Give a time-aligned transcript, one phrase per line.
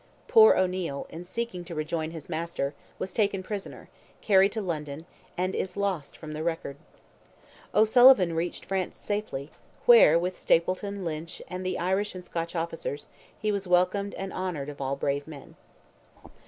[0.27, 3.87] Poor O'Neil, in seeking to rejoin his master, was taken prisoner,
[4.19, 5.05] carried to London,
[5.37, 6.77] and is lost from the record.
[7.75, 9.51] O'Sullivan reached France safely,
[9.85, 13.09] where, with Stapleton, Lynch, and the Irish and Scotch officers,
[13.39, 15.55] he was welcomed and honoured of all brave men.